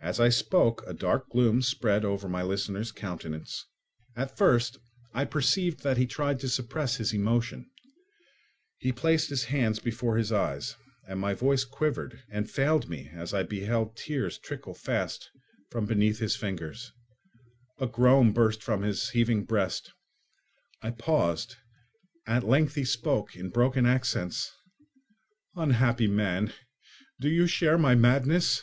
As 0.00 0.20
I 0.20 0.28
spoke, 0.28 0.84
a 0.86 0.94
dark 0.94 1.28
gloom 1.30 1.60
spread 1.60 2.04
over 2.04 2.28
my 2.28 2.40
listener's 2.40 2.92
countenance. 2.92 3.66
At 4.14 4.38
first 4.38 4.78
I 5.12 5.24
perceived 5.24 5.82
that 5.82 5.96
he 5.96 6.06
tried 6.06 6.38
to 6.38 6.48
suppress 6.48 6.98
his 6.98 7.12
emotion; 7.12 7.68
he 8.78 8.92
placed 8.92 9.28
his 9.28 9.46
hands 9.46 9.80
before 9.80 10.16
his 10.16 10.30
eyes, 10.30 10.76
and 11.08 11.18
my 11.18 11.34
voice 11.34 11.64
quivered 11.64 12.22
and 12.30 12.48
failed 12.48 12.88
me 12.88 13.10
as 13.12 13.34
I 13.34 13.42
beheld 13.42 13.96
tears 13.96 14.38
trickle 14.38 14.72
fast 14.72 15.28
from 15.68 15.84
between 15.84 16.14
his 16.14 16.36
fingers; 16.36 16.92
a 17.80 17.88
groan 17.88 18.32
burst 18.32 18.62
from 18.62 18.82
his 18.82 19.08
heaving 19.10 19.44
breast. 19.46 19.92
I 20.80 20.92
paused; 20.92 21.56
at 22.24 22.44
length 22.44 22.76
he 22.76 22.84
spoke, 22.84 23.34
in 23.34 23.50
broken 23.50 23.84
accents: 23.84 24.52
"Unhappy 25.56 26.06
man! 26.06 26.52
Do 27.20 27.28
you 27.28 27.48
share 27.48 27.76
my 27.78 27.96
madness? 27.96 28.62